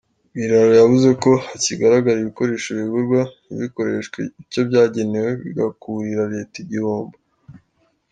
[0.35, 7.17] Biraro yavuze ko hakigaragara ibikoresho bigurwa ntibikoreshwe icyo byagenewe bigakurira Leta igihombo.